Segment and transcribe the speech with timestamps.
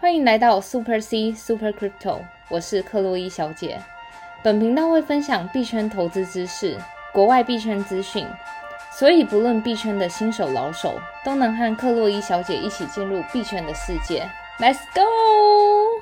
[0.00, 3.82] 欢迎来到 Super C Super Crypto，我是克洛伊小姐。
[4.44, 6.78] 本频道会分享币圈投资知识、
[7.12, 8.24] 国外币圈资讯，
[8.92, 14.30] 所以不论币圈的新手老手，都能和克洛伊小姐一起进入币圈的世界。
[14.60, 16.00] Let's go！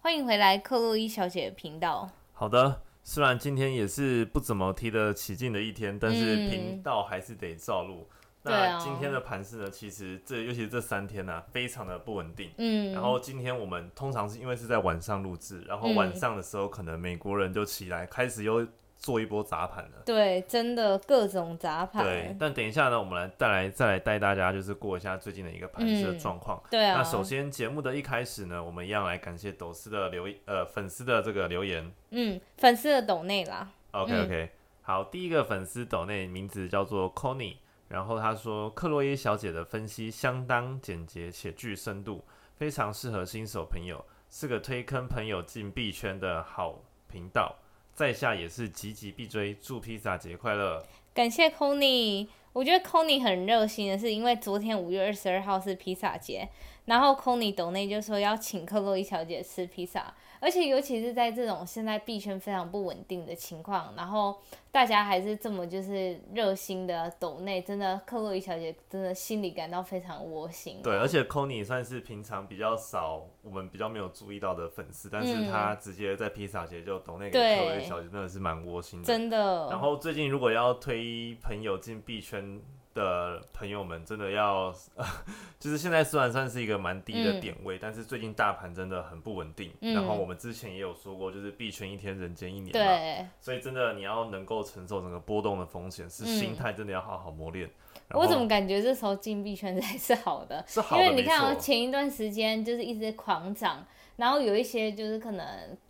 [0.00, 2.08] 欢迎回来克洛伊小姐的频道。
[2.32, 8.08] 好的，虽然今天也是不怎么提得起劲的一天，但是嗯频道还是得照录。
[8.48, 12.50] 那今天的盘势呢，其实这尤其是这三天呢、非常的不稳定。
[12.58, 18.66] 嗯，然后今天我们通常是因为是在晚上录制，然后嗯晚上的时候可能美国人就起来开始又
[18.96, 20.02] 做一波砸盘了。
[20.04, 22.04] 对，真的各种砸盘。
[22.04, 26.60] 对，但等一下呢，我们来再来再来带大家就是过一下最近的一个盘势的嗯状况。
[26.68, 26.98] 对啊。
[26.98, 31.92] 那首，先节目的一开始呢，我们一样来感谢抖丝的留呃粉丝的这个留言。
[32.10, 33.68] 嗯，粉丝的抖内啦。
[33.92, 34.50] OK 嗯 OK，、
[34.82, 37.54] 好，第一个粉丝抖内名字叫做 Conny，
[37.88, 42.22] 然后他说克洛伊小姐的分析相当简洁且具深度，
[42.56, 47.56] 非常适合新手朋友，是个推坑朋友进币圈的好频道。
[47.94, 50.86] 在下也是急急必追，祝披萨节快乐。
[51.12, 56.48] 感谢 c o n y 我觉得 c o n y 很热心的是，因为昨天五月二十二号是披萨节，
[56.88, 64.40] 然后 c o n y 抖内就说要请克洛伊小姐吃披萨，而且尤其是在这种现在币圈非常不稳定的情况，然后
[64.72, 70.80] 大家还是这么就是热心的抖内，真的克洛伊小姐真的心里感到非常窝心。
[70.82, 79.06] 对，而且 Conny 算是平常比较少，我们比较没有注意到的粉丝，但是嗯他直接在披萨节就抖内给对克洛伊小姐，真的是蛮窝心的。
[79.06, 79.68] 真的。
[79.68, 82.58] 然后最近如果要推朋友进币圈
[82.98, 84.74] 的朋友们，真的要，
[85.58, 89.72] 就是现在虽然算是一个蛮低的点位，但是最近大盘真的很不稳定。
[89.80, 97.70] 嗯然后我们之前也有说过，就是币圈一天人间一年嘛，对，所以真的你要能够承受整个波动的风险，是嗯心态真的要好好磨练。
[98.10, 100.64] 我怎么感觉这时候进币圈才是好的？
[100.66, 105.46] 是好的因为你看哦，前一段时间就是一直狂涨，然后有一些就是可能，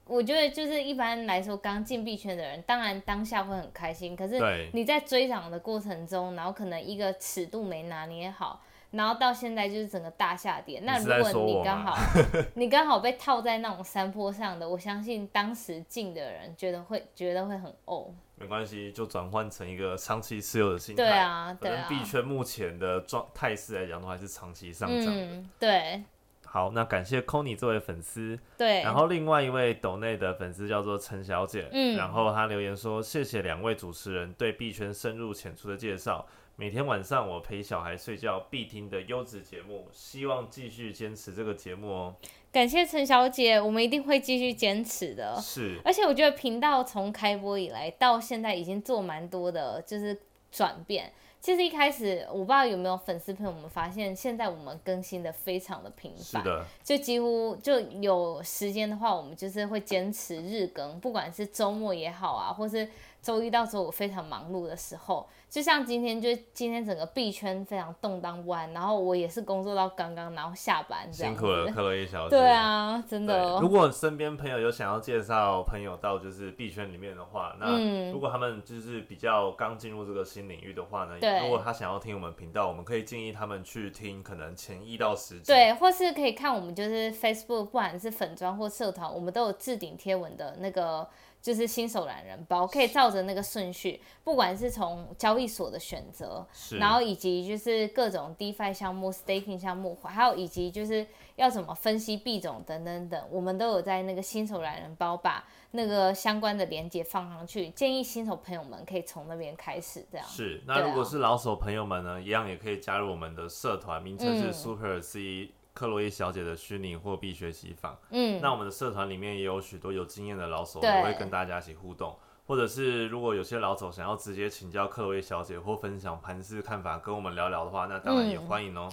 [0.08, 4.40] 我觉得就是一般来说刚进币圈的人，当然当下会很开心，可是
[4.72, 8.62] 你在追涨的过程中，然后可能一个尺度没拿捏好。
[8.90, 11.94] 然后到现在就是整个大下跌，那如果你刚好
[12.56, 21.04] 你刚好被套在那种山坡上的，我相信当时进的人觉得会觉得会很哦，没关系，就转换成一个长期持有的心态。
[21.04, 25.12] 对啊，对啊，币圈目前的状态势来讲，都还是长期上涨的。
[25.12, 26.02] 嗯，对
[26.50, 28.38] 好，那感谢 Conny 这位粉丝。
[28.56, 36.26] 对，然后另外一位抖内的粉丝叫做陈小姐，嗯然后她留言说：“谢谢两位主持人对币圈深入浅出的介绍。
[36.56, 42.16] 每天晚上我陪小孩睡觉必听的优质节目，希望继续坚持这个节目哦。
[42.50, 45.36] 感谢陈小姐，我们一定会继续坚持的。
[45.40, 50.18] 是，而且我觉得频道从开播以来到现在已经做蛮多的，就是
[50.50, 51.12] 转变。
[51.40, 62.88] 其实一开始我不知道有没有粉丝朋友们发现，现在我们更新的非常的频繁，是的，就几乎就有时间的话，我们就是会坚持日更，不管是周末也好啊，或是
[63.20, 71.34] 周一到周五非常忙碌的时候，就像今天，就今天整个币圈非常动荡不安，然后我也是工作到刚刚，然后下班这样。
[71.34, 72.30] 辛苦了，克洛伊小姐。
[72.30, 73.58] 对啊，真，的。
[73.60, 85.52] 如果身边朋友有想要介绍朋友到就是币圈里面的话，那嗯如果他们就是比较刚进入这个新领域的话呢，对如果他想要听我们频道，我们可以建议他们去听可能前一到十集。
[85.52, 91.08] 对，或是可以看我们就是 Facebook，不管是粉砖或社团，我们都有置顶贴文的那个
[91.40, 101.06] 就是新手懒人包，可以照着那个顺序，不管是从交易所的选择，是，然后以及就是各种 DeFi 项目、staking 项目，还有以及就是
[101.36, 110.26] 要怎么分析币种等等等，我们都有在那个新手懒人包把那个相关的连接放上去，建议新手朋友们可以从那边开始这样。
[110.26, 114.52] 是，那如果是老手朋友们呢，一样也可以加入我们的社团，名称是嗯。
[114.58, 117.96] Super C 克洛伊小姐的虚拟货币学习坊。
[118.10, 122.18] 嗯，那我们的社团里面也有许多有经验的老手，也会跟大家一起互动。
[122.48, 128.88] 或者是如果有些老手想要直接请教克洛伊小姐或分享盘式看法，跟我们聊聊的话，那当然也嗯欢迎哦、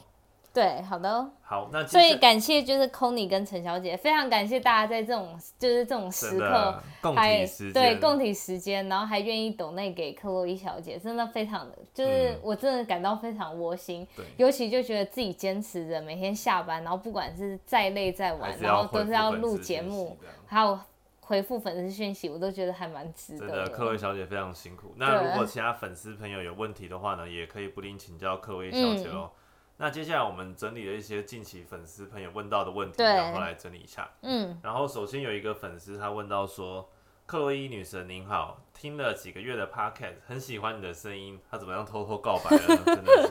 [0.56, 1.30] 对，好的。
[1.42, 6.82] 好，那所以感谢就是 c o n y 跟陈小姐，非常感谢大家在这种就是这种时刻
[7.14, 14.08] 还体时，对共体时间，然后还愿意抖内给克洛伊小姐，真的非常的，就是嗯我真的感到非常窝心。
[14.16, 20.79] 对尤其就觉得自己坚持着每天下班，然后不管是再累再晚，然后都是要录节目，还有
[21.20, 23.70] 回复粉丝讯息，我都觉得还蛮值得的。
[23.70, 24.94] 克洛伊小姐非常辛苦。
[24.96, 29.29] 那如果其他粉丝朋友有问题的话呢，也可以不吝请教克洛伊小姐嗯哦。
[29.78, 34.10] 那接下来我们整理了一些近期粉丝朋友问到的问题，对然后来整理一下。
[34.22, 36.90] 嗯，然后首先有一个粉丝他问到说
[37.28, 41.38] ：“克洛伊女神您好，听了几个月的 podcast，很喜欢你的声音。
[41.52, 42.84] 他怎么样偷偷告白了呢？
[42.86, 43.30] 真的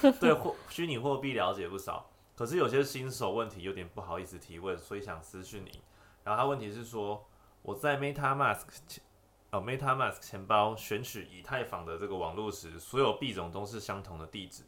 [0.00, 2.10] 是对货虚拟货币了解不少。
[2.34, 5.80] 可是有些新手问题有点不好意思提问，所以想私讯你。
[6.24, 7.24] 然后他问题是说，
[7.62, 9.04] 我在 MetaMask 钱
[9.52, 14.64] 哦 MetaMask 钱包选取以太坊的这个网络时，所有币种都是相同的地址。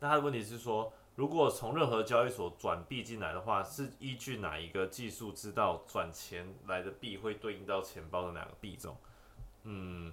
[0.00, 8.96] 那他的问题是说，如果从任何交易所转币进来的话，是依据哪一个技术知道转钱来的币会对应到钱包的哪个币种？
[9.64, 10.12] 嗯，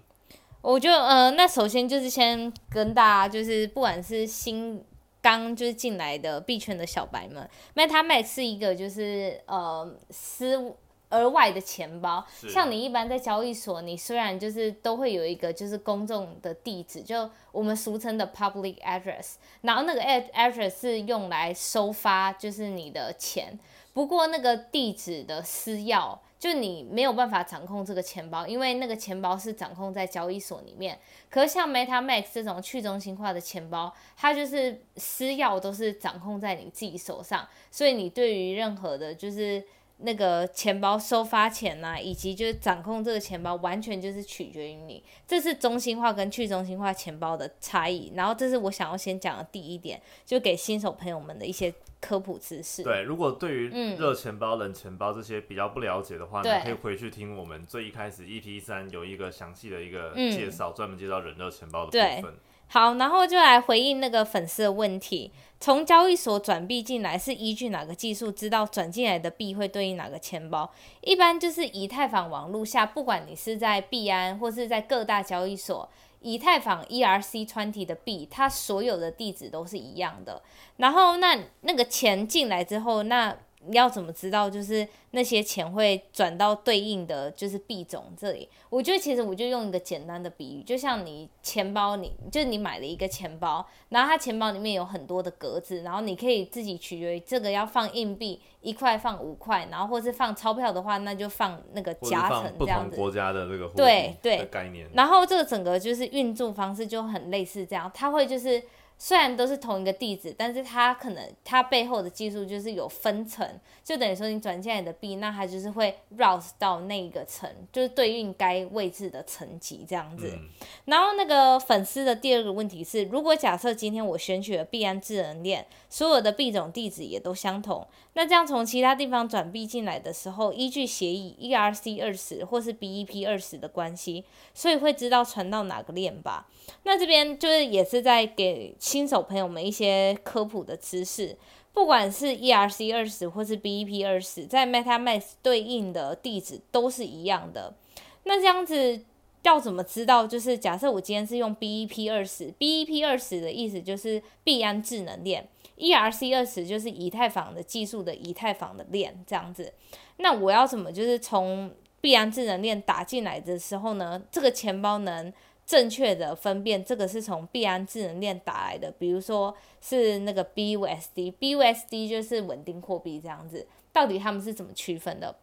[0.61, 4.83] 我就呃，那首先就是先跟大家就是不管是新
[5.21, 10.75] 刚就是进来的币圈的小白们，MetaMask 是一个就是呃私
[11.09, 23.57] 额外的钱包，像你一般在交易所，你虽然就是都会有一个就是公众的地址，就我们俗称的 public address，然后那个 ad address 是用来收发就是你的钱，
[23.93, 26.17] 不过那个地址的私钥。
[26.39, 30.95] 就你没有办法掌控这个钱包，因为那个钱包是掌控在交易所里面。
[31.31, 39.65] 可是像 MetaMask 这种去中心化的钱包，它就是私钥都是掌控在你自己手上，所以你对于任何的，就是
[39.99, 45.03] 那个钱包收发钱呐、以及就是掌控这个钱包，完全就是取决于你。
[45.25, 48.11] 这是中心化跟去中心化钱包的差异。
[48.15, 52.83] 然后这是我想要先讲的第一点，就给新手朋友们的一些科普知识。
[52.83, 62.35] 对，如果对于嗯热钱包、冷钱包这些比较不了解的话，对你可以回去听我们最一开始 EP 三有一个详细的一个嗯介绍，专门介绍冷热钱包的部分。
[62.67, 65.31] 好，然后就来回应那个粉丝的问题。
[65.59, 70.71] 从交易所转币进来是依据哪个技术知道转进来的币会对应哪个钱包？
[71.01, 80.43] 一般就是以太坊网络下，不管你是在币安或是在各大交易所，以太坊 ERC 川体的币，它所有的地址都是一样的。
[80.75, 83.35] 然后那那个钱进来之后，那
[83.71, 88.47] 要怎么知道就是那些钱会转到对应的就是币种这里？
[88.69, 102.95] 我觉得其实我就用一个简单的比喻，就像你钱包你，就是你买了一个钱包，然后它钱包里面有很多的格子，然后你可以自己取决于这个要放硬币一块放五块，然后或是放钞票的话，那就放那个夹层这样子。
[102.95, 108.61] 同国家的这个对对的概念，然后这个整个就是运作方式就很类似这样，它会就是
[108.99, 113.47] 虽然都是同一个地址，但是它可能它背后的技术就是有分层，
[113.83, 120.31] 就等于说你转进来的币，那它就是会 route 到那一个层，就是对应该位置的层级这样子。
[120.33, 120.49] 嗯，
[120.85, 134.23] 然后那个粉丝的第二个问题是，如果假设今天我选取了币安智能链，所有的币种地址也都相同，那这样从其他地方转币进来的时候，依据协议 ERC 二十或是 BEP 二十的关系，
[134.55, 136.47] 所以会知道传到哪个链吧？
[136.81, 141.37] 那这边就是也是在给新手朋友们一些科普的知识。
[141.73, 147.75] 不管是 ERC 二十或是 BEP 二十，在 MetaMask 对应的地址都是一样的。
[148.23, 148.99] 那这样子
[149.43, 150.27] 要怎么知道？
[150.27, 155.47] 就是假设我今天是用 BEP 二十，BEP 二十的意思就是币安智能链
[155.77, 159.73] ，ERC 二十就是以太坊的技术的以太坊的链这样子。
[160.17, 164.21] 那我要怎么就是从币安智能链打进来的时候呢？
[164.31, 165.31] 这个钱包能
[165.65, 173.67] 正确的分辨这个是从币安智能链打来的，比如说是那个 BUSD，BUSD 就是稳定货币这样子。
[173.91, 175.35] 到底他们是怎么区分的？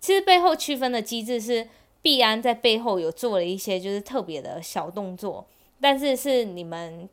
[0.00, 1.68] 其实背后区分的机制是
[2.02, 5.46] 币安在背后有做了一些就是特别的小动作，
[5.80, 7.08] 但是是你们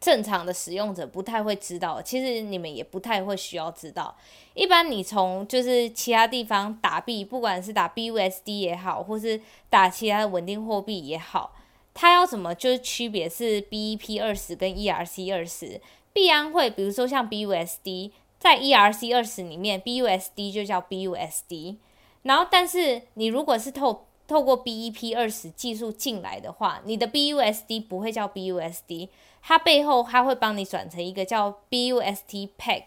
[0.00, 4.16] 正常的使用者不太会知道，其实你们也不太会需要知道。
[4.54, 11.54] 一般你从就是其他地方打币，不管是打 BUSD 也好，或是打其他的稳定货币也好，
[11.94, 15.80] 它要怎么就是区别是 BEP 二十跟 ERC 二十？
[16.12, 18.10] 币安会比如说像 BUSD，
[18.40, 21.76] 在 ERC 二十里面，BUSD 就叫 BUSD。
[22.22, 29.08] 然后，但是你如果是透透过 BEP 二十技术进来的话，你的 BUSD 不会叫 BUSD，
[29.42, 32.84] 它背后它会帮你转成一个叫 BUST Peg，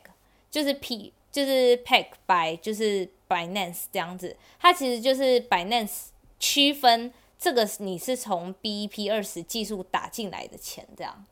[0.49, 11.25] 就是 P 就是 Peg by 就是 Binance 这样子，它其实就是 Binance 区分这个你是从 BEP 二十技术打进来的钱，这样，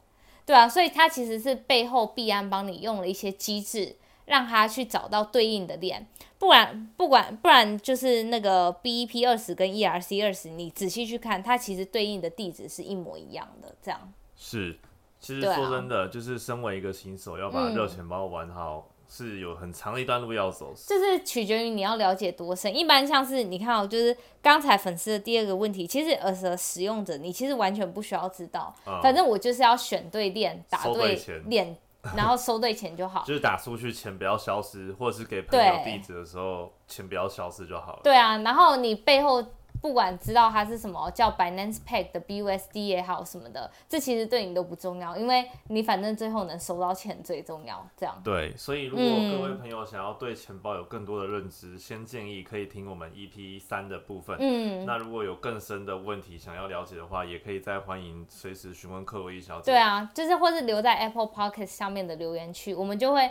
[0.43, 3.95] 对啊，所以它其实是背后币安帮你用了一些机制，
[4.29, 6.07] 让他去找到对应的链。
[6.37, 13.75] 不然不管不然就是那个 BEP 二十跟 ERC 二十，你仔细去看，它其实对应的地址是一模一样的。
[13.81, 14.77] 这样，是。
[15.19, 20.73] 其实说真的，就是身为一个新手，要把嗯热钱包玩好，是有很长的一段路要走。
[20.87, 22.73] 就是取决于你要了解多深。
[22.73, 31.75] 一般像是你看哦，就是刚才粉丝的第二个问题，其实呃，as a 使用者，你其实完全不需要知道，嗯反正我就是要选对链，打对链，
[32.15, 33.23] 然后收对钱就好。
[33.25, 37.99] 就是打出去钱不要消失，或者是给朋友地址的时候钱不要消失就好了。
[38.03, 39.43] 对啊，然后你背后
[39.81, 47.87] 不管知道它是什么叫 Binance Pay 的 BUSD 也好什么的，这其实对你都不重要，因为你反正最后能收到钱最重要。
[47.95, 48.21] 这样。
[48.23, 54.37] 对，所以如果各位朋友想要对钱包有更多的认知，先建议可以听我们 EP 三的部分。
[54.39, 54.85] 嗯。
[54.85, 59.71] 那如果有更深的问题想要了解的话，也可以再欢迎随时询问克洛伊小姐。
[59.71, 63.29] 对啊，就是或是留在 Apple Podcast 下面的留言区，我们就会。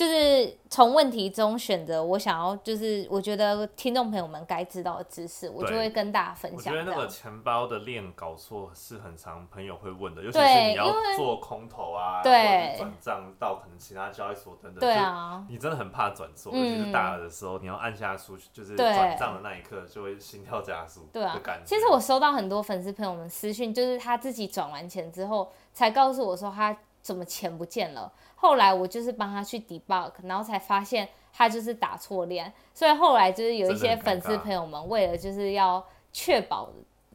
[0.00, 6.72] 就是从问题中选择我想要，就是我觉得听众朋友们该知道的知识，我就会跟大家分享。
[6.72, 28.10] 我觉得那个钱包的链搞错是很常朋友会问的，尤其是你要做空投啊，对，转账到可能其他交易所等等，对啊，你真的很怕转错，尤其是大的时候，你要按下出去，就是转账的那一刻就会心跳加速，对啊，其实我收到很多粉丝朋友们私讯，就是他自己转完钱之后才告诉我说他怎么钱不见了。
[28.40, 36.70] 后来我就是帮他去 debug，然后才发现他就是打错链，所以后来就是有一些粉丝朋友们为了就是要确保，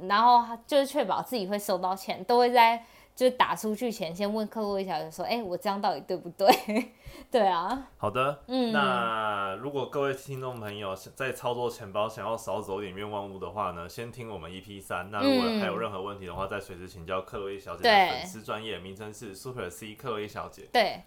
[0.07, 2.77] 然后就是确保自己会收到钱，都会在
[3.15, 6.47] 就是打出去前先问客户一小姐说，哎，我这样到底对不对？
[7.31, 7.87] 对啊。
[7.97, 15.09] 好的，嗯，那如果各位听众朋友在操作钱包想要少走点冤枉路的话呢，先听我们 EP 三。
[15.09, 20.69] 那如果还有任何问题的话，再随时请教克洛伊小姐的粉丝专业名称是 Super C 克洛伊小姐。
[20.71, 21.01] 对。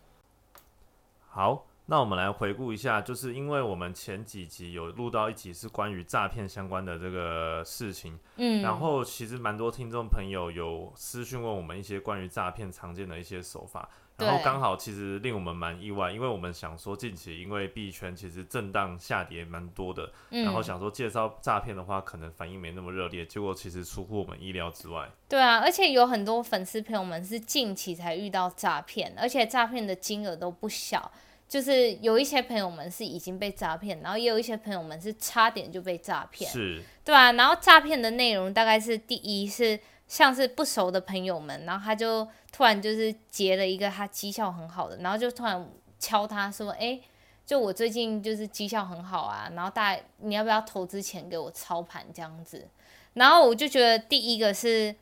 [1.31, 25.09] 好，那我们来回顾一下，就是因为我们前几集有录到一集是关于诈骗相关的这个事情，嗯，然后其实蛮多听众朋友有私讯问我们一些关于诈骗常见的一些手法，然后刚好其实令我们蛮意外，因为我们想说近期因为币圈其实震荡下跌蛮多的，然后想说介绍诈骗的话，可能反应没那么热烈，结果其实出乎我们意料之外。
[25.29, 31.11] 对啊，而且有很多粉丝朋友们是近期才遇到诈骗，而且诈骗的金额都不小。
[31.49, 37.33] 就是有一些朋友们是已经被诈骗，然后也有一些朋友们是差点就被诈骗，是，对啊。
[37.33, 46.99] 然后诈骗的内容大概是第一是像是不熟的朋友们，然后他就突然就是结了一个他绩效很好的，然后就突然敲他说，哎，
[47.47, 52.67] 就我最近就是绩效很好啊，然后大你要不要投资钱给我操盘这样子？
[53.15, 54.97] 然后我就觉得第一个是，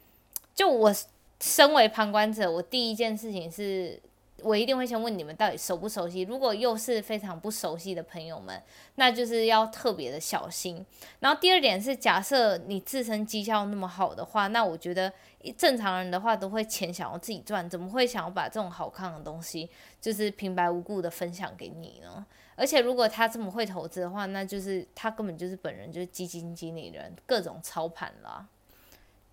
[0.54, 0.94] 就我
[1.40, 4.02] 身为旁观者，我第一件事情是。
[4.46, 6.20] 我一定会先问你们到底熟不熟悉。
[6.20, 8.62] 如果又是非常不熟悉的朋友们，
[8.94, 10.86] 那就是要特别的小心。
[11.18, 15.12] 然后第二点是，假设你自身绩效那么好的话，那我觉得
[15.58, 19.68] 正常人的话都会钱想要自己赚，怎么会想要把这种好看的东西
[20.00, 22.24] 就是平白无故的分享给你呢？
[22.54, 28.46] 而且如果他这么会投资的话，那就是他根本就是本人就是基金经理人，各种操盘了。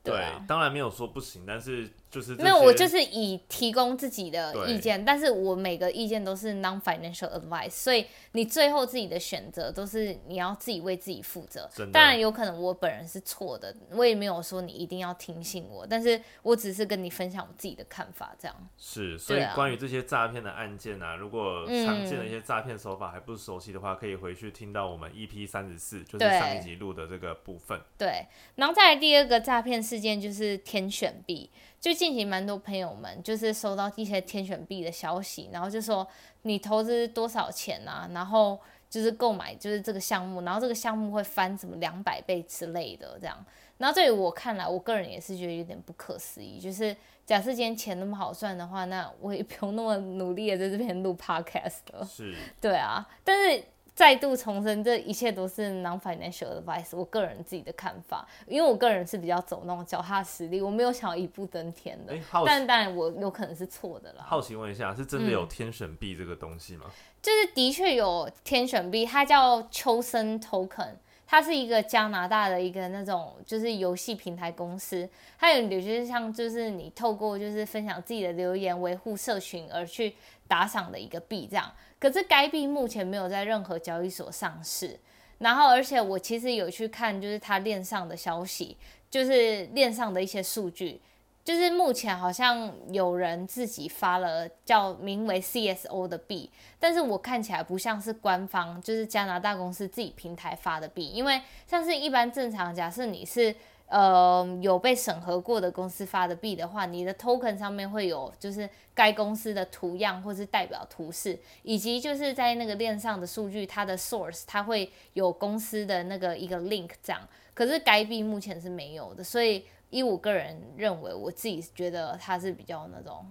[0.02, 1.92] 对，当然没有说不行，但是。
[2.14, 11.68] 就是没有，我就是以提供自己的意见，但是我每个意见都是 non-financial advice，所以你最后自己的选择都是你要自己为自己负责。
[11.92, 18.56] 当然有可能我本人是错的，我也没有说你一定要听信我，但是我只是跟你分享我自己的看法，这样。
[18.78, 27.82] 是，所以关于这些诈骗的案件啊，如果常见的一些诈骗手法还不熟悉的话，可以回去听到我们 EP 三十四，就是上一集录的这个部分。
[27.98, 28.28] 对，
[28.58, 31.50] 然后再来第二个诈骗事件就是天选币。
[31.84, 36.08] 就近期蛮多朋友们就是收到一些天选币的消息，然后就说
[36.44, 38.10] 你投资多少钱啊？
[38.14, 38.58] 然后
[38.90, 43.46] 就是购买就是这个项目，然后这个项目会翻什么两百倍之类的这样。
[43.80, 46.58] 然后这里我看来，我个人也是觉得有点不可思议。
[46.58, 52.06] 就是假设今天钱那么好赚的话，那我也不用那么努力的在这边录 podcast 了。
[52.06, 53.62] 是， 对啊，但是。
[53.96, 62.14] 再度重申，这一切都是 non-financial advice，我个人自己的看法，因为我个人是比较走那种脚踏实地，我没有想要一步登天的。
[62.46, 64.26] 但当然我有可能是错的啦。
[64.28, 66.86] 好奇问一下，是真的有天选币这个东西吗？
[67.22, 70.96] 就是的确有天选币，它叫秋生 token，
[71.26, 80.14] 它是一个加拿大的一个那种就是游戏平台公司，它有有些像就是你透过就是分享自己的留言维护社群而去
[80.48, 81.72] 打赏的一个币这样。
[82.00, 85.00] 可是该币目前没有在任何交易所上市，
[85.40, 88.78] 然后而且我其实有去看，就是它链上的消息，
[89.10, 91.00] 就是链上的一些数据，
[91.44, 103.56] 就是目前好像有人自己发了叫名为 CSO 的币，但是我看起来不像是官方，就是加拿大公司自己平台发的币，因为像是一般正常，假设你是。
[103.86, 117.22] 呃，有被审核过的公司发的币的话，你的 token 上面会有就是该公司的图样或是代表图示，以及就是在那个链上的数据，它的 source 它会有公司的那个一个 link 这样。
[117.54, 123.26] 可是该币目前是没有的，所以以我个人认为，我自己觉得它是比较那种。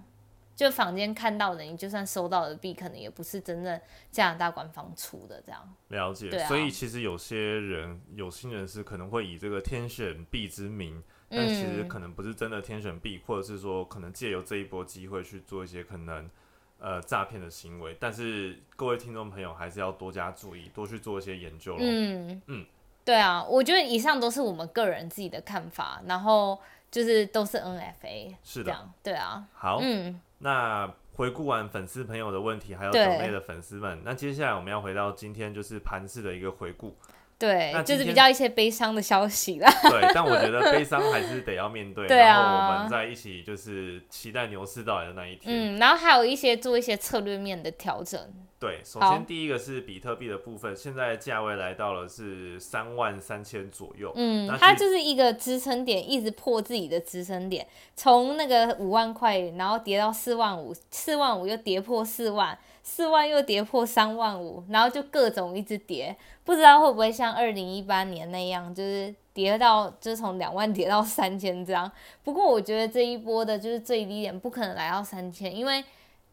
[0.55, 3.81] 就坊间看到的，你就算收到的币，可能也不是真正
[4.13, 5.75] 加拿大官方出的这样。
[5.89, 16.31] 了解，啊所以其实有些人有心人士可能会以这个天选币之名，但其实嗯可能不是真的天选币，或者是说可能借由这一波机会去做一些可能
[16.79, 17.97] 呃诈骗的行为。
[17.99, 21.81] 但是各位听众朋友还是要多加注意，多去做一些研究咯。
[21.83, 22.67] 嗯嗯
[23.05, 26.59] 对啊，我觉得以上都是我们个人自己的看法，然后
[26.91, 36.97] 就是都是 NFA 是的，对啊，好，嗯，那回顾完粉丝朋友的问题，还有对岛内的粉丝们，那接下来我们要回到今天就是盘市的一个回顾。
[37.39, 39.69] 对那，就是比较一些悲伤的消息啦。
[39.91, 45.77] 对，但我觉得 悲伤还是得要面对，对啊然后我们在一起就是期待牛市到来的那一天。
[45.77, 48.33] 嗯，然后还有一些做一些策略面的调整。
[48.63, 54.13] 对，首先第一个是比特币的部分，现在价位来到了是三万三千左右。
[54.15, 57.67] 嗯它就是一个支撑点，一直破自己的支撑点，
[57.97, 71.91] 从那个五万块，然后跌到四万五，四万五又跌破四万，四万又跌破三万五，然后就各种一直跌，不知道会不会像二零一八年那样，就是跌到就是从两万跌到三千这样。
[72.23, 75.83] 不过我觉得这一波的就是最低点不可能来到三千，因为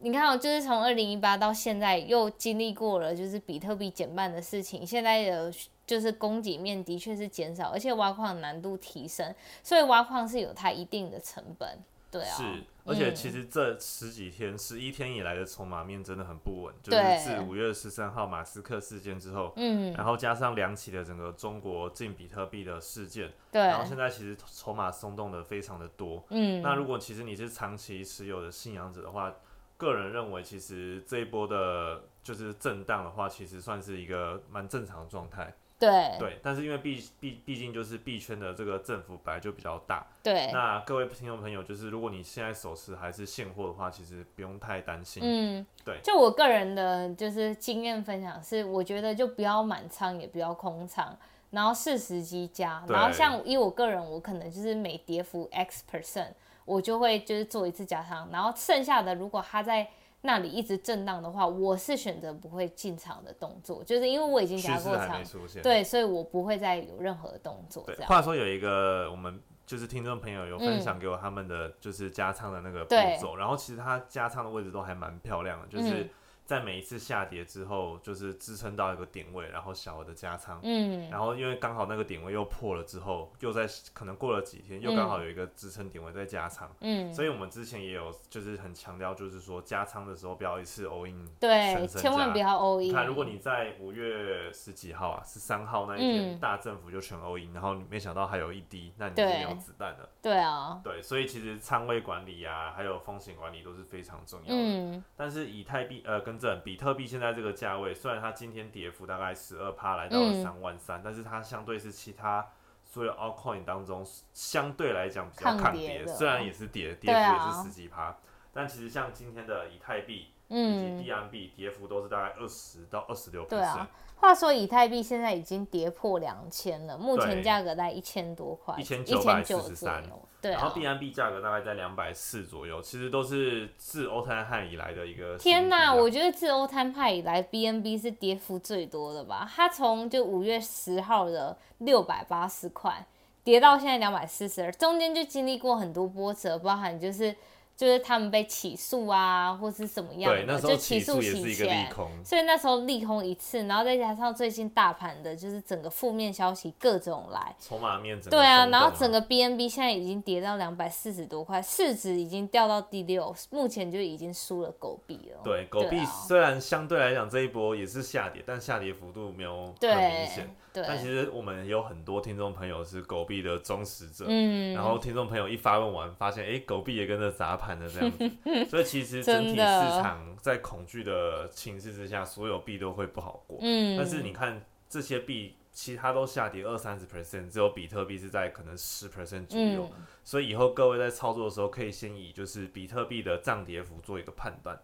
[0.01, 5.53] 你看、哦，就是从二零一八到现在又经历过了就是比特币减半的事情，现在的
[5.86, 11.77] 就是供给面的确是减少，而且挖矿难度提升，所以挖矿是有它一定的成本，
[12.10, 12.44] 对啊，是，
[12.86, 26.24] 而且嗯其实这十几天、十一天以来的筹码面真的很不稳，就是自五月十三号马斯克事件之后，嗯，然后加上两起的整个中国禁比特币的事件，对，然后现在其实筹码松动的非常的多。
[26.29, 29.34] 嗯，那如果其实你是长期持有的信仰者的话，
[29.79, 35.51] 个人认为其实这一波的就是震荡的话，其实算是一个蛮正常的状态。
[35.79, 35.89] 对。
[36.19, 45.24] 对，但是因为毕毕毕竟就是币圈的这个政府本来就比较大，对，那各位听众朋友，就是如果你现在手持还是现货的话，其实不用太担心。
[45.25, 45.98] 嗯，对。
[46.03, 51.17] 就我个人的就是经验分享是，我觉得就不要满仓，也不要空仓，
[51.51, 56.33] 然后适时机加，然后像以我个人，我可能就是每跌幅 X percent，
[56.69, 59.89] 我就会就是做一次加仓，然后剩下的如果它在
[60.21, 65.23] 那里一直震荡的话，我是选择不会进场的动作，就是因为我已经加过仓。
[65.63, 68.10] 对，所以我不会再有任何的动作，对这，样。
[68.10, 76.10] 话说有一个我们就是听众朋友有分享给我他们的就是加仓的那个步对骤，然后其实他加仓的位置都还蛮漂亮的，就是嗯
[76.49, 80.59] 在每一次下跌之后，就是支撑到一个点位，然后小额的加仓。
[80.63, 92.95] 嗯，然后因为刚好那个点位又破了之后，又在可能过了几天，又刚好有一个支撑点位在加仓，嗯，所以我们之前也有就是很强调，就是说加仓的时候不要一次 all in 对，千万不要 all 你 in。
[92.95, 100.09] 看，如果你在五月十几号啊，十三号那一天，嗯大政府就全 all in，，然后你没想到还有一滴，那你就没有子弹了。
[100.19, 104.55] 对啊，对，所以其实仓位管理啊，还有风险管理都是非常重要的。
[104.55, 110.41] 嗯，但是以太币呃，跟正比特币现在这个价位，虽然它今天跌幅大概十二趴，来到了嗯。
[110.41, 112.47] 三万三、但是它相对是其他
[112.84, 118.17] 所有 altcoin 当中相对来讲比较抗抗跌，虽然也是跌，跌幅也是十几趴，
[118.60, 123.89] 但其实像今天的以太币以嗯及 DMB 跌幅都是大概二十到二十六对啊。
[124.17, 130.22] 话说以太币现在已经跌破两千了，目前价格在一千多块，一千1943九左右。
[130.41, 139.50] 对然后啊，BNB 价格大概在两百四左右，其实都是自欧泰汉以来的一个天呐，呐，我觉得自欧摊派以来，BNB 是跌幅最多的吧？
[139.56, 143.06] 它从就五月十号的六百八十块
[143.45, 147.34] 跌到现在两百四十二，中间就经历过很多波折，包含就是
[147.80, 151.89] 就是他们被起诉啊，或是什么样对，那的，时候就起诉也是一个利钱。
[151.89, 165.39] 空，所以那时候利空一次，然后再加上最近大盘的就是整个负面消息各种来，筹码面整个对啊，然后整个 BNB 现在已经跌到两百四十多块，市值已经掉到第六，目前就已经输了狗币了。
[165.46, 170.54] 对狗币啊虽然相对来讲这一波也是下跌，但下跌幅度没有很明对显。
[170.71, 178.29] 对，但其实我们有很多听众朋友是狗币的忠实者，嗯，然后听众朋友一发问完，发现哎、诶狗币也跟着砸盘了这样子，
[178.69, 183.58] 所以其实整体市场在恐惧的情势之下，所有币都会不好过。
[183.62, 189.89] 嗯，但是你看这些币，其他都下跌二三十 percent，只有比特币是在可能十 percent 左右。
[189.91, 194.79] 嗯，所以以后各位在操作的时候，可以先以就是比特币的涨跌幅做一个判断。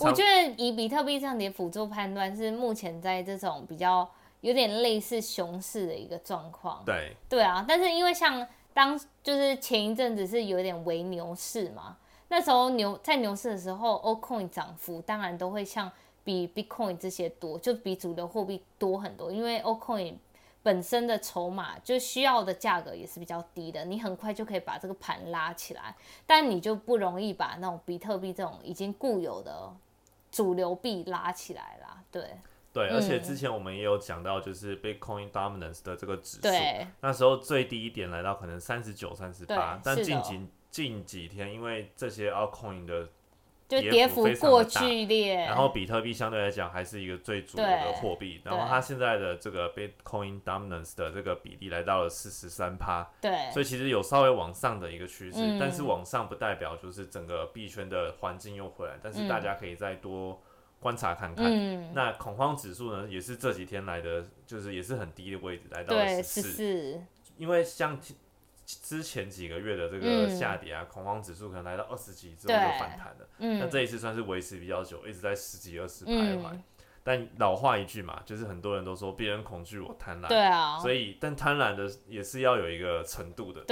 [0.00, 4.06] 我觉得以比特币涨跌幅做判断，是目前在这种比较
[4.40, 6.82] 有点类似熊市的一个状况。
[6.84, 11.96] 对对啊，但是因为像当就是前一阵子是有点微牛市嘛，
[12.28, 15.90] 那时候牛在牛市的时候，Ocoin 涨幅当然都会像
[16.24, 20.14] 比 Bitcoin 这些多，就比主流货币多很多，因为 Ocoin
[20.62, 25.94] 本身的筹码就需要的价格也是比较低的，你很快就可以把这个盘拉起来，
[26.26, 29.72] 但你就不容易把那种比特币这种已经固有的
[30.30, 32.02] 主流币拉起来啦。
[32.12, 32.22] 对，
[32.78, 36.48] 对，而且之前我们也有讲到，就是 Bitcoin Dominance 的这个指数，
[37.00, 43.08] 那时候最低一点来到可能三十九、三十八，但近几近几天，因为这些 altcoin 的
[43.66, 60.40] 就跌跌幅过剧烈，然后比特币相对来讲还是一个最主流的对货币，然后它现在的这个 Bitcoin dominance 的这个比例来到了四十三趴，对所以其实有稍微往上的一个趋势，嗯但是往上不代表就是整个币圈的环境又回来，但是大家可以再多
[60.80, 61.46] 观察看看。
[61.46, 67.02] 嗯，那恐慌指数呢，也是这几天来的，就是也是很低的位置，来到十十四。
[67.36, 67.98] 因为像
[68.64, 73.28] 之前几个月的这个嗯下跌啊，恐慌指数可能来到二十几之后对就反弹了。
[73.38, 76.48] 那嗯这一次算是维持比较久，一直在十几二十徘徊。
[76.52, 76.62] 嗯，
[77.02, 83.62] 但老话一句嘛，就是很多人都说别人恐惧我贪婪，对啊，所以但贪婪的也是要有一个程度的，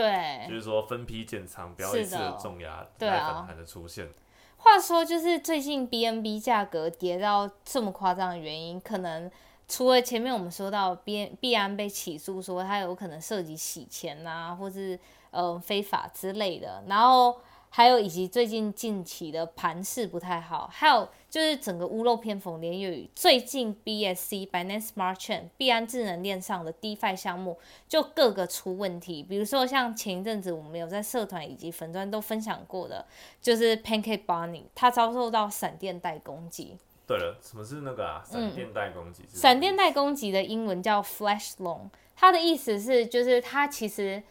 [0.49, 0.55] 就。
[0.55, 4.09] 是说分批建仓，不要一次重压对反弹的出现。
[4.57, 9.31] 话说，就是最近 BNB 价格跌到这么夸张的原因，可能
[9.69, 14.99] 除了前面我们说到必必然被起诉说它有可能涉及洗钱呐、或是
[15.31, 17.37] 呃非法之类的，然后
[17.77, 33.05] 还有以及最近近期的盘势不太好，还有就是整个屋漏偏逢连夜雨，最近 BSC Binance Smart Chain 币安智能链上的 DeFi 项目就各个出问题，比如说像前一阵子我们有在社团以及粉专都分享过的，
[33.43, 36.79] 就是 Pancake Bunny 它遭受到闪电贷攻击。
[37.07, 38.25] 对了，什么是那个啊？
[38.25, 44.23] 闪电带攻击闪电贷攻击的英文叫 Flash Loan，它的意思是就是它其实，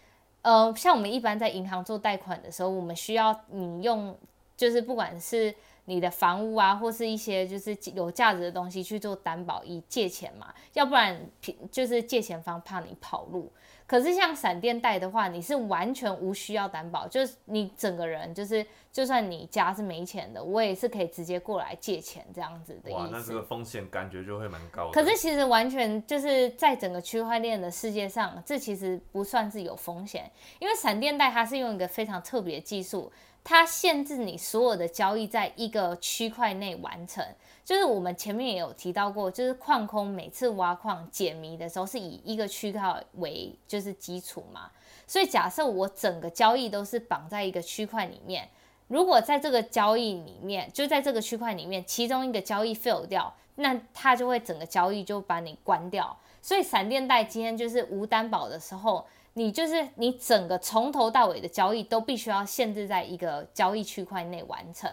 [0.46, 4.16] 呃，像我们一般在银行做贷款的时候，我们需要你用
[4.56, 5.52] 就是不管是
[5.86, 11.20] 你的房屋啊，或是一些就是有价值的东西去做担保，以借钱嘛，要不然
[11.72, 13.52] 就是借钱方怕你跑路。
[13.88, 23.36] 可是像闪电贷的话，你是完全无需要担保，就是你整个人就是，就算你家是没钱的，我也是可以直接过来借钱这样子的哇，意思那这。
[23.36, 24.92] 个风险感觉就会蛮高的。
[24.92, 33.12] 可是其实完全就是在整个区块链的世界上，这其实不算是有风险，因为闪电贷它是用一个非常特别的技术，
[33.46, 37.24] 它限制你所有的交易在一个区块内完成。
[37.64, 44.70] 就是我们前面也有提到过，就是矿工每次挖矿解谜的时候是以一个区块为就是基础嘛，
[45.08, 48.48] 所以假设我整个交易都是绑在一个区块里面，
[48.88, 56.16] 如果在这个交易里面，就在这个区块里面，其中一个交易 fail 掉，那它就会整个交易就把你关掉。
[56.44, 64.90] 所以闪电贷今天就是无担保的时候，你就是你整个从头到尾的交易都必须要限制在一个交易区块内完成。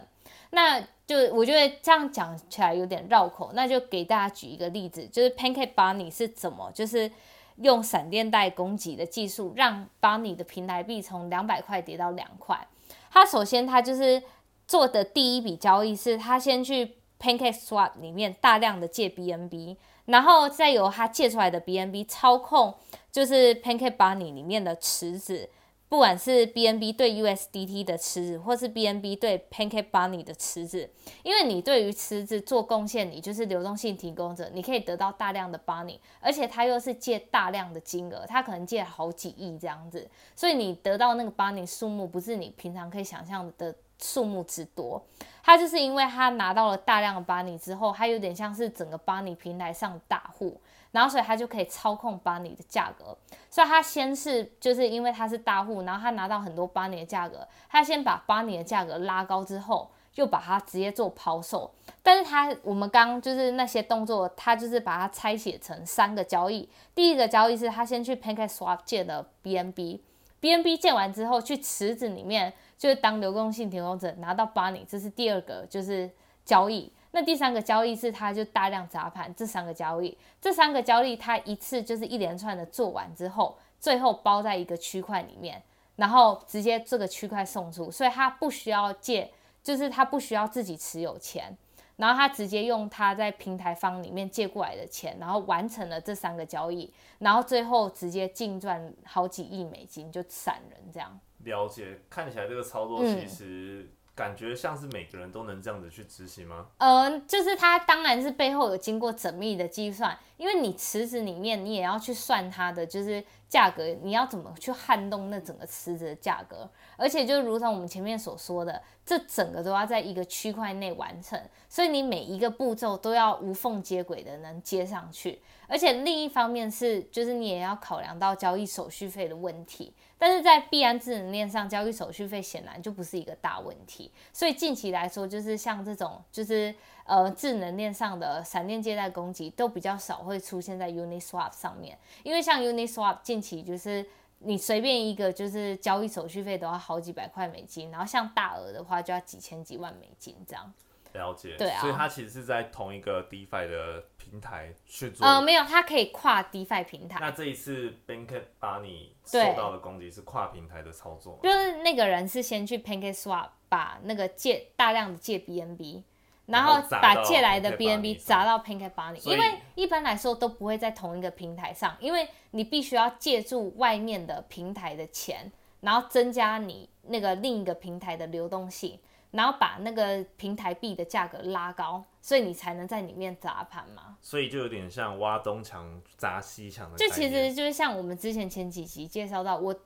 [0.50, 7.10] 那就我觉得这样讲起来有点绕口，那就给大家举一个例子，就是 Pancake Bunny 是怎么就是
[7.56, 12.66] 用闪电贷攻击的技术，让 Bunny 的平台币从两百块跌到两块。
[13.10, 14.22] 它首先它就是
[14.66, 19.76] 做的第一笔交易是，他先去 Pancake Swap 里面大量的借 BNB，
[20.12, 22.74] 然后再由他借出来的 BNB 操控，
[23.10, 25.48] 就是 Pancake Bunny 里面的池子，
[25.88, 30.90] 不管是 BNB 对 USDT 的池子，或是 BNB 对 Pancake Bunny 的池子，
[31.22, 45.02] 因为你对于池子做贡献，你就是流动性提供者，你可以得到大量的 Bunny，而且他又是借大量的金额，他可能借好几亿这样子，所以你得到那个 Bunny 数目不是你平常可以想象的数目之多。
[45.44, 50.60] 他就是因为他拿到了大量的巴尼之后，他有点像是整个巴尼平台上大户，
[50.92, 53.16] 然后所以他就可以操控巴尼的价格。
[53.50, 61.68] 所以他先是就是因为他是大户，然后他拿到很多巴尼的价格，他先把巴尼的价格拉高之后，又把它直接做抛售。
[62.04, 66.68] 但是他我们刚就是那些动作，他就是把它拆解成三个交易。
[66.94, 70.00] 第一个交易是他先去 Pancake Swap 借的 BNB。
[70.40, 76.10] BNB 借完之后，去池子里面就是当流动性提供者拿到 Bunny，这是第二个就是
[76.44, 76.92] 交易。
[77.12, 85.62] 那第三个交易是他就大量砸盘，这三个交易，这三个交易他一次就是一连串的做完之后，最后包在一个区块里面，
[85.94, 89.30] 然后直接这个区块送出，所以他不需要借，
[89.62, 91.56] 就是他不需要自己持有钱。
[91.94, 101.20] 然后他直接用他在平台方里面借过来的钱，然后完成了这三个交易，然后最后直接净赚好几亿美金，就闪人这样。
[101.44, 106.66] 了解，看起来这个操作嗯其实感觉像是每个人都能这样子去执行吗？
[106.78, 116.66] 嗯，就是它当然是背后有经过缜密的计算，因为你池子里面你也要去算它的就是价格，你要怎么去撼动那整个池子的价格？
[116.96, 121.38] 而且就如同我们前面所说的，这整个都要在一个区块内完成，
[121.68, 125.42] 所以你每一个步骤都要无缝接轨的能接上去。
[125.68, 129.92] 而且另一方面是，就是你也要考量到交易手续费的问题。
[130.16, 134.10] 但是在币安智能链上，交易手续费显然就不是一个大问题。
[134.32, 141.98] 所以近期来说，就是像这种，就是呃智能链上的闪电借贷攻击，都比较少会出现在 Uniswap 上面。
[142.22, 144.04] 因为像 Uniswap 近期就是
[144.38, 150.72] 你随便一个就是交易手续费都要好几百块美金，然后像大额的话就要几千几万美金这样。
[151.12, 155.26] 了解，对啊所以它其实是在同一个 DeFi 的平台去做。
[155.26, 157.18] 呃，没有，它可以跨 DeFi 平台。
[157.20, 166.02] 那这一次 Bank 把你对受到的攻击是跨平台的操作，就是那个人是先去 PancakeSwap 把那个借大量的借 BNB，
[166.46, 175.50] 然然后后把借来的 BNB 砸到 Pancake Bunny，因为一般来说都不会在同一个平台上，因为你必须要借助外面的平台的钱，
[175.80, 178.98] 然后增加你那个另一个平台的流动性，
[179.30, 184.16] 然后把那个平台币的价格拉高，所以你才能在里面砸盘嘛。
[184.20, 187.12] 所以就有点像挖东墙砸西墙的概就。
[187.12, 189.82] 其实就是像我们之前前几集介绍到，我同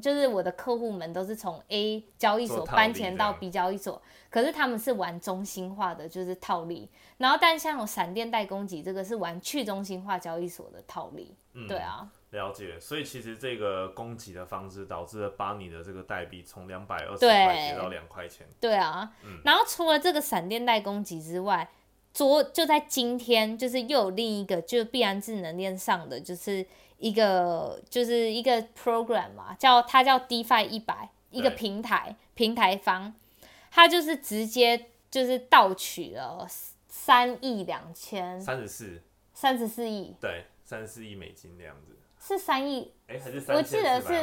[0.00, 6.88] 就是我的客户们都是从 A 交易所搬钱到 B 交易所，可是他们是玩中心化的，就是套利。
[7.18, 11.34] 然后，但像有闪电代攻击这个是玩去中心化交易所的套利。
[11.54, 18.46] 嗯对啊，了解，所以其实这个攻击的方式导致了把你的这个代币从两百二十对块跌到两块钱。
[18.60, 19.10] 对啊。
[19.24, 21.68] 嗯然后除了这个闪电代攻击之外，
[22.16, 26.64] 昨就在今天，就是又有另一个，就是必然智能链上的，就是
[26.96, 33.12] 一个就是一个 program 嘛，叫它叫 DeFi 一百，一个平台平台方，
[33.70, 36.46] 它就是直接就是盗取了
[36.88, 39.02] 三亿两千三十四，
[39.34, 41.94] 三十四亿，对，三十四亿美金那样子。
[42.18, 44.14] 是三亿哎、还是我记得是？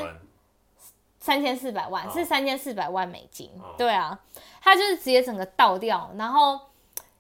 [1.20, 3.52] 三千四百万，哦是三千四百万美金。
[3.62, 4.20] 哦对啊，
[4.62, 6.12] 它就是直接整个倒掉。
[6.18, 6.60] 然后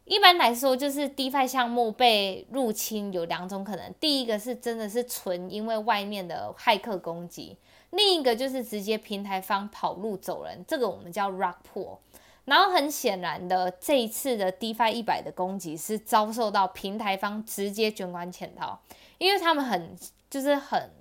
[0.05, 7.57] 一般来说，就是 DeFi 项目被入侵有两种可能，第一个是真的是纯因为外面的骇客攻击，
[7.91, 11.97] 另一个就是直接平台方跑路走人，这个我们叫 Rug Pull。
[12.45, 18.77] 然后很显然的，这一次的 DeFi 一百的攻击是遭受到平台方直接卷款潜逃，
[19.17, 19.97] 因为他们很
[20.29, 20.91] 就是很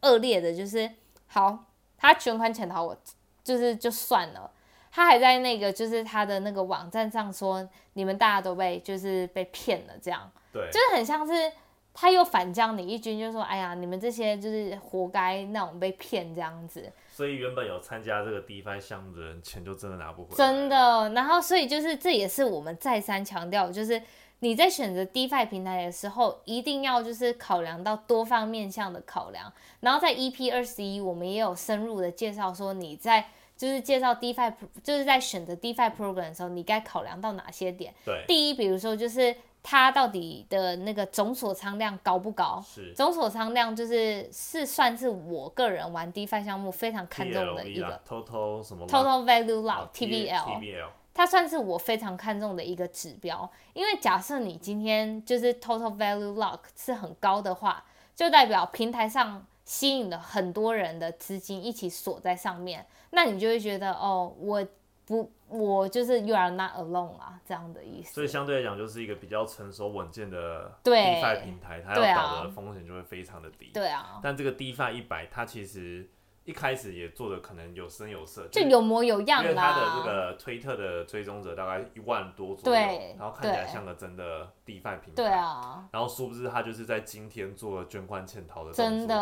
[0.00, 0.90] 恶劣的，就是
[1.26, 1.66] 好，
[1.98, 2.96] 他卷款潜逃我
[3.44, 4.50] 就是就算了，
[4.96, 11.52] 他还在那个就是他的那个网站上说你们大家都被就是被骗了这样，对，就是很像是
[11.92, 20.36] 他又反将你一军，就说哎呀你们这些就是活该那种被骗这样子，所以原本有参加这个 DeFi 项目的人，钱就真的拿不回来。
[20.38, 20.66] 真。
[20.70, 21.10] 的。
[21.10, 24.00] 然后所以就是这也是我们再三强调，就是
[24.38, 29.52] 你在选择 DeFi 平台的时候，一定要就是考量到多方面向的考量。
[29.80, 33.26] 然后在 EP 二十一，我们也有深入的介绍说你在。
[33.56, 37.94] 就是介绍 DeFi，就是在选择 DeFi program 的时候，你该考量到哪些点？
[38.04, 42.62] 对，第一，比如说就是它到底的那个总锁仓量高不高？
[42.66, 50.44] 是总锁仓量就是是算是我个人玩 DeFi 项目非常看重的一个啊，Total 什么 Total Value 哦 Lock TVL。
[50.44, 57.82] TVL 它算是我非常看重的一个指标，因为假设你今天就是 total value lock 是很高的话，
[58.14, 64.66] 就代表平台上吸引了很多人的资金一起锁在上面，那你就会觉得哦，我
[65.04, 68.14] 不，我就是 you are not alone 啊，这样的意思。
[68.14, 73.70] 所以相对来讲，就是一个比较成熟稳健的对 DeFi 平台，它要倒的风险就会非常的低。
[73.74, 76.08] 对啊，但这个 DeFi 一百，它其实
[76.46, 79.96] 一开始也做的可能有声有色，就有模有样因为他的。
[79.96, 85.16] 这个推特的追踪者大概一万多左右，对然后看起来像个真的 DeFi 平台。
[85.16, 89.06] 对啊，然后殊不知他就是在今天做了捐款潜逃的真。
[89.06, 89.14] 的，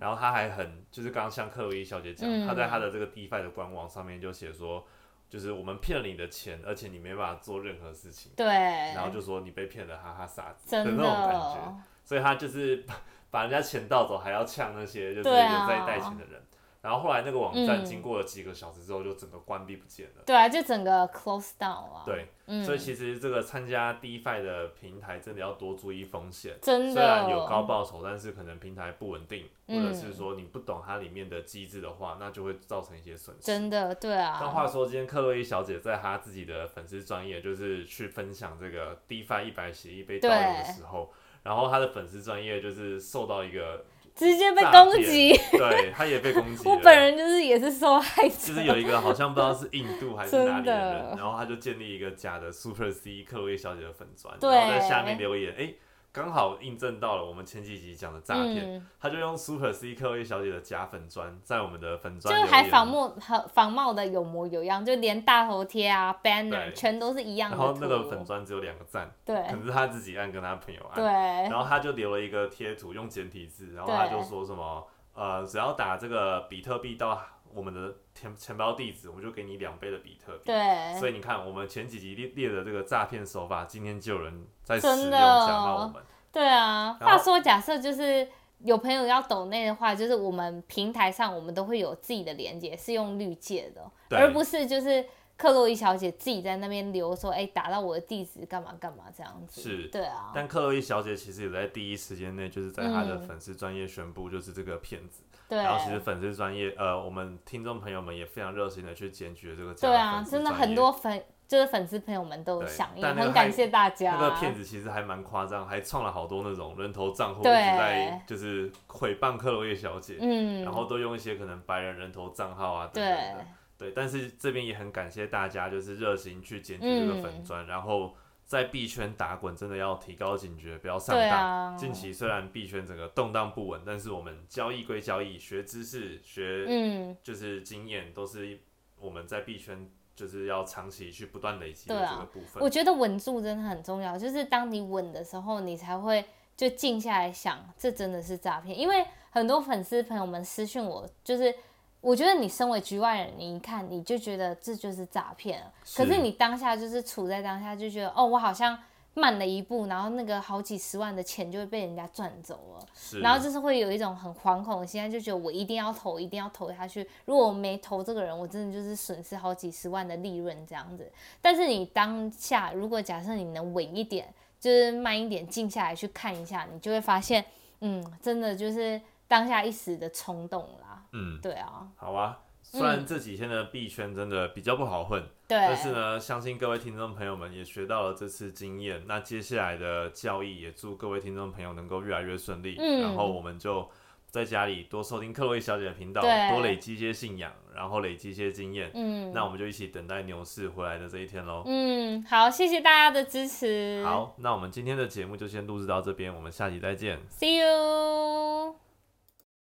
[0.00, 4.84] 然后他还很，就是刚刚像克洛伊小姐讲，嗯他在他的这个 DeFi 的官网上面就写说，
[5.28, 12.94] 就是我们骗了你的钱，而且你没办法做任何事情，对，然后就说你被骗了，哈哈傻子的那种感觉。，所以他就是把
[13.30, 16.40] 把人家钱盗走，还要呛那些就是有在带钱的人。
[16.82, 20.22] 然后后来那个网站嗯经过了几个小时之后，就整个关闭不见了。
[20.26, 22.02] 对啊，就整个 close down 啊。
[22.04, 26.58] 对，嗯，所以其实这个参加 DeFi 的平台真的要多注意风险。
[26.60, 33.42] 真的虽然有高报酬，但是可能平台不稳定，或嗯者是说你不懂它里面的机制的话，那就会造成一些损失。
[33.42, 41.12] 真的，对但啊，话说，今天克洛伊小姐在她自己的粉丝专业，就是去分享这个 DeFi 一百协议被盗用的时候，
[41.44, 45.32] 然后她的粉丝专业就是受到一个直接被攻击。
[45.52, 46.68] 对，他也被攻击。
[46.68, 55.74] 我本人就是也是受害者，就是有一个好像不知道是印度还是哪里的人，然后他就建立一个假的 Super C 克洛伊小姐的粉砖，然后在下面留言，哎、
[56.12, 66.74] 刚好印证到了我们前几集讲的诈骗，嗯，他就用 Super C 克洛伊小姐的假粉砖在我们的粉砖就还仿冒仿仿冒的有模有样，就连大头贴啊、banner 对。
[66.74, 67.62] 全都是一样的图。
[67.62, 69.34] 然后那个粉砖只有两个赞，对。
[69.44, 71.04] 可能是他自己按跟他朋友按，对。
[71.50, 77.18] 然后他就留了一个贴图，用简体字，然后他就说什么，呃，只要打这个比特币到
[77.54, 80.44] 我们的钱钱包地址，我们就给你两倍的比特币。
[80.46, 86.02] 对，所以你看，我们前几集列列的这个诈骗手法，今天就有人在使用讲到我们。
[86.32, 88.26] 对啊，话说假设就是
[88.60, 95.04] 有朋友要抖内的话，就是我们平台上我们都会有自己的连接，是用绿界的，对而不是就是
[95.36, 99.60] 克洛伊小姐自己在那边留说，哎、打到我的地址干嘛干嘛这样子。
[99.60, 105.22] 是对啊，但克洛伊小姐其实也在第一时间内，就是在她的嗯粉丝专业宣布，就是这个骗子。
[105.48, 114.12] 对，然后其实粉丝专业，呃，我们听众朋友们也非常热心的去检举了这个假对啊，真的很多粉就是粉丝朋友们都有对响应，很感谢大家。
[114.12, 123.46] 那个骗子其实还蛮夸张，还创了好多那种人头账户，一直对在就是诽谤克洛伊小姐，嗯，然后都用一些可能白人人头账号啊等对等的。
[123.76, 127.22] 对，但是这边也很感谢大家，就是热心去检举这个嗯。
[127.22, 128.14] 粉砖，然后
[128.52, 131.72] 在币圈打滚，真的要提高警觉，不要上当。
[131.72, 138.60] 啊，近期虽然币圈整个动荡不稳，但是我们交易归交易，学知识、学嗯，就是经验，都是
[139.00, 142.62] 我们在币圈就是要长期去不断累积的这个部分。
[142.62, 146.22] 我觉得稳住真的很重要，就是当你稳的时候，你才会
[146.54, 148.78] 就静下来想，这真的是诈骗。
[148.78, 151.54] 因为很多粉丝朋友们私讯我，就是
[152.02, 158.76] 我觉得你身为局外人，你一看你就觉得这就是诈骗了，可是你当下就是处在当下，就觉得哦，我好像
[159.14, 163.20] 慢了一步，然后那个好几十万的钱就会被人家赚走了。
[163.20, 167.08] 然后就是会有一种很惶恐的心态，就觉得我一定要投，一定要投下去。
[167.24, 171.08] 如果我没投这个人，我真的就是损失好几十万的利润这样子。
[171.40, 174.26] 但是你当下，如果假设你能稳一点，
[174.58, 177.44] 就是慢一点，静下来去看一下，你就会发现，
[177.78, 180.91] 嗯，真的就是当下一时的冲动啦。
[181.12, 182.38] 嗯，对啊，好啊。
[182.64, 189.02] 虽然这几天的币圈真的比较不好混，对，但是呢，相信各位听众朋友们也学到了这次经验。
[189.06, 192.76] 那接下来的交易，也祝各位听众朋友能够越来越顺利。
[192.78, 193.86] 嗯然后我们就
[194.26, 198.92] 在家里多收听克洛伊小姐的频道，多累积一些信仰，然后累积一些经验。
[198.94, 201.64] 嗯，那我们就一起等待牛市回来的这一天喽。
[201.66, 204.02] 嗯，好，谢谢大家的支持。
[204.04, 207.18] 好，那我们今天的节目就先录制到这边，我们下集再见。
[207.28, 208.81] ，See you。